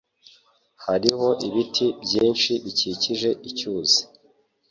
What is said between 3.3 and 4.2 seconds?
icyuzi.